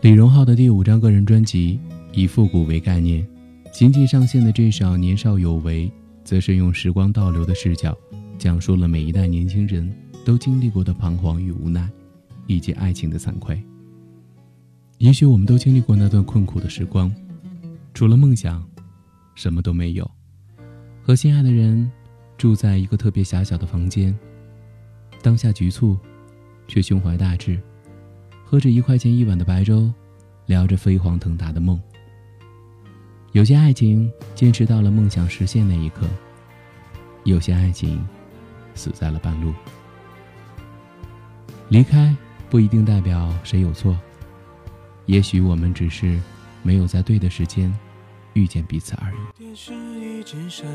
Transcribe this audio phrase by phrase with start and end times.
[0.00, 1.80] 李荣浩的第五张个人专辑
[2.12, 3.26] 以复古为概念，
[3.72, 5.88] 仅仅上线的这首《年少有为》，
[6.22, 7.96] 则是用时光倒流的视角，
[8.38, 9.92] 讲述了每一代年轻人
[10.24, 11.90] 都经历过的彷徨与无奈，
[12.46, 13.60] 以及爱情的惭愧。
[14.98, 17.12] 也许我们都经历过那段困苦的时光，
[17.92, 18.64] 除了梦想，
[19.34, 20.08] 什么都没有。
[21.02, 21.90] 和心爱的人
[22.36, 24.16] 住在一个特别狭小的房间，
[25.22, 25.98] 当下局促，
[26.68, 27.60] 却胸怀大志，
[28.50, 29.92] 喝着一块钱一碗的白粥，
[30.46, 31.78] 聊着飞黄腾达的梦。
[33.32, 36.06] 有些爱情坚持到了梦想实现那一刻，
[37.24, 38.02] 有些爱情
[38.74, 39.52] 死在了半路。
[41.68, 42.16] 离开
[42.48, 43.94] 不一定代表谁有错，
[45.04, 46.18] 也许我们只是
[46.62, 47.70] 没有在对的时间
[48.32, 49.16] 遇见彼此而已。
[49.36, 50.66] 电视一直闪，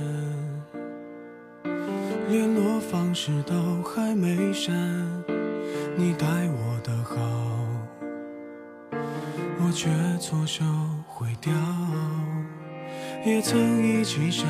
[2.29, 4.71] 联络方式都还没删，
[5.97, 7.17] 你待我的好，
[9.73, 10.63] 却错手
[11.07, 11.51] 毁掉。
[13.25, 14.45] 也曾一起想，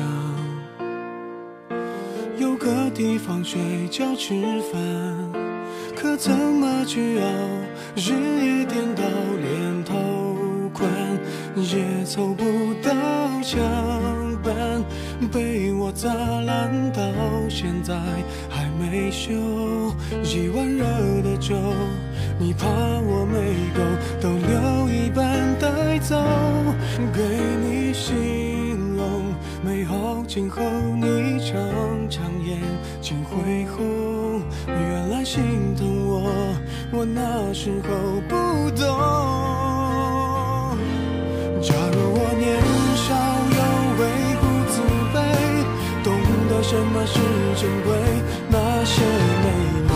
[2.38, 4.34] 有个地方睡觉吃
[4.70, 4.80] 饭，
[5.96, 7.26] 可怎么去熬？
[7.96, 9.02] 日夜颠倒，
[9.40, 9.94] 连头
[10.72, 10.90] 款
[11.56, 12.44] 也凑不
[12.82, 12.90] 到
[13.42, 13.62] 墙
[14.42, 14.84] 板，
[15.32, 17.02] 被我砸烂到
[17.48, 17.94] 现在
[18.50, 19.32] 还没修。
[20.24, 20.84] 一碗热
[21.22, 21.54] 的粥，
[22.38, 23.38] 你怕我没
[23.74, 23.80] 够，
[24.20, 25.24] 都留一半
[25.58, 26.16] 带走，
[27.12, 27.22] 给
[27.62, 29.32] 你形容
[29.64, 30.60] 美好今后，
[30.96, 31.56] 你常
[32.10, 32.58] 常眼
[33.00, 36.28] 睛会红，原来心疼我，
[36.92, 38.34] 我那时候不
[38.70, 38.84] 懂。
[41.62, 42.44] 假如我年
[42.96, 43.14] 少
[43.54, 43.58] 有
[44.00, 44.02] 为
[44.40, 44.74] 不自
[45.14, 45.16] 卑，
[46.02, 46.06] 懂
[46.50, 47.14] 得什么是
[47.56, 47.88] 珍贵，
[48.50, 49.02] 那些
[49.40, 49.46] 美
[49.88, 49.93] 梦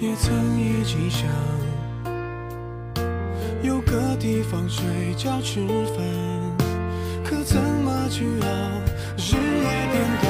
[0.00, 1.28] 也曾一起想，
[3.64, 4.84] 有个地方睡
[5.16, 6.06] 觉吃饭，
[7.24, 8.46] 可怎么去熬？
[9.16, 10.27] 日夜颠倒，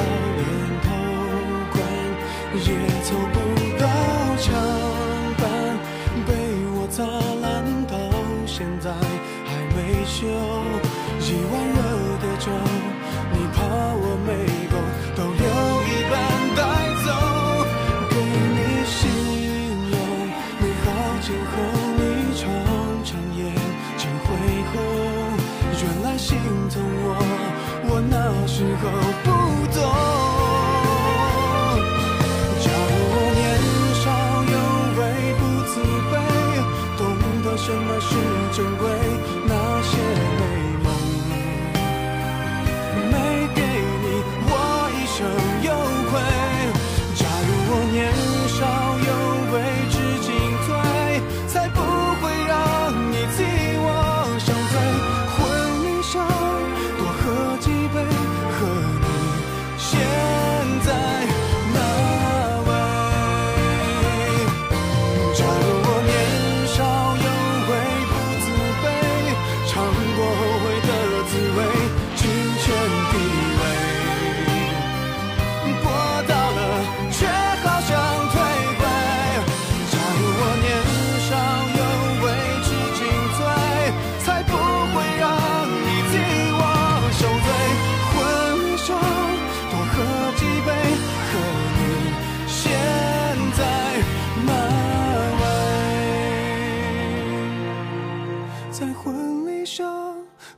[26.18, 26.36] 心
[26.68, 27.14] 疼我，
[27.88, 28.16] 我那
[28.48, 28.90] 时候
[29.22, 29.26] 不
[29.72, 29.78] 懂。
[32.58, 33.40] 假如我年
[34.02, 34.04] 少
[34.52, 34.54] 有
[34.98, 35.00] 为
[35.38, 35.40] 不
[35.70, 35.72] 自
[36.10, 36.12] 卑，
[36.98, 37.00] 懂
[37.44, 38.10] 得什么是
[38.52, 38.82] 珍贵，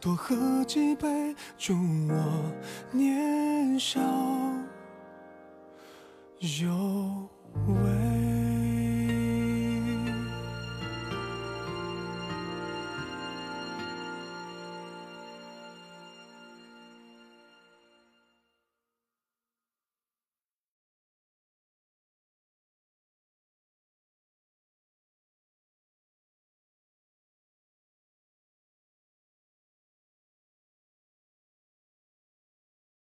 [0.00, 1.74] 多喝几杯，祝
[2.08, 2.52] 我
[2.90, 4.00] 年少
[6.62, 6.89] 有。